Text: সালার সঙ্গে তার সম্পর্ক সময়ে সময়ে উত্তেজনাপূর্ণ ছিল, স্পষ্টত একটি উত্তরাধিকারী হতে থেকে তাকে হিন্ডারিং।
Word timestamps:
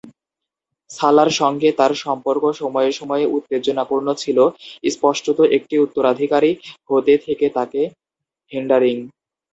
সালার 0.91 1.29
সঙ্গে 1.39 1.69
তার 1.79 1.91
সম্পর্ক 2.03 2.43
সময়ে 2.61 2.91
সময়ে 2.99 3.25
উত্তেজনাপূর্ণ 3.37 4.07
ছিল, 4.15 4.37
স্পষ্টত 4.91 5.39
একটি 5.57 5.75
উত্তরাধিকারী 5.77 6.51
হতে 6.89 7.13
থেকে 7.25 7.45
তাকে 7.57 7.81
হিন্ডারিং। 8.51 8.97